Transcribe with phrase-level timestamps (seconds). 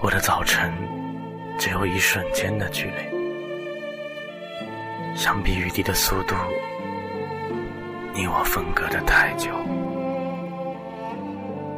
[0.00, 0.72] 我的早晨
[1.58, 2.92] 只有一瞬间的距离，
[5.16, 6.34] 相比雨滴的速度，
[8.14, 9.50] 你我分隔的太久。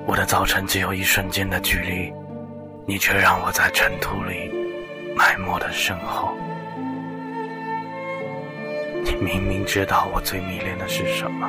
[0.07, 2.13] 我的早晨只有一瞬间的距离，
[2.87, 4.51] 你却让我在尘土里
[5.17, 6.33] 埋没的身后。
[9.05, 11.49] 你明明知道我最迷恋的是什么，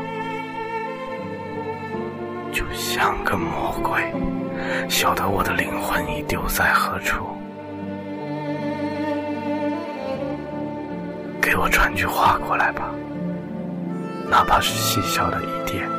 [2.52, 4.02] 就像个魔鬼。
[4.90, 7.26] 晓得我的灵魂已丢在何处？
[11.42, 12.92] 给我传句话过来吧，
[14.30, 15.90] 哪怕是细小的一点。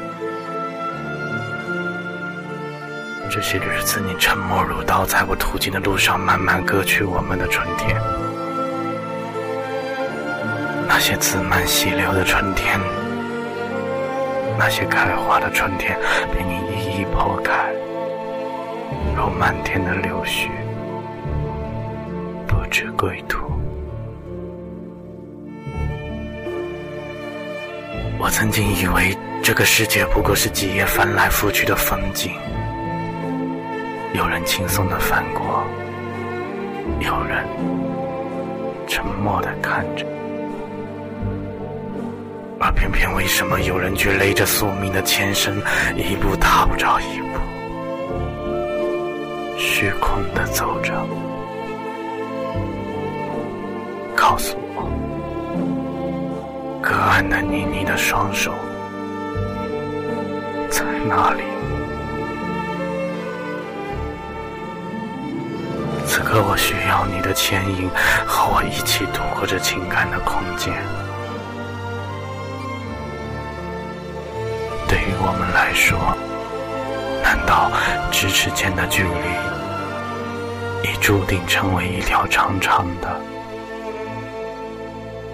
[3.31, 8.01] 这些日子，你沉默如刀，在我途经的路上，慢慢割去我们的春天。
[10.95, 12.79] 那些自满细流的春天，
[14.59, 15.99] 那些开花的春天，
[16.31, 17.73] 被你一一剖开。
[19.17, 20.51] 如漫天的柳絮，
[22.47, 23.39] 不知归途。
[28.19, 32.33] 我曾经以为这个世界不过是几页翻来覆去的风景，
[34.13, 35.65] 有人轻松的翻过，
[37.01, 37.49] 有人
[38.87, 40.05] 沉默的看着，
[42.75, 45.57] 偏偏为什么有人却勒着宿命的前身，
[45.97, 47.27] 一步踏不着一步？
[49.59, 50.93] 虚空的走着，
[54.17, 54.91] 告诉我，
[56.83, 58.53] 隔岸的你，你的双手
[60.69, 61.43] 在哪里？
[66.05, 67.89] 此刻我需要你的牵引，
[68.27, 70.73] 和我一起度过这情感的空间。
[74.93, 75.99] 对于我们来说，
[77.23, 77.73] 难道
[78.13, 79.09] 咫尺间的距离？
[80.87, 83.19] 已注定成为一条长长的、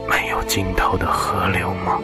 [0.08, 1.98] 没有尽头的河流吗？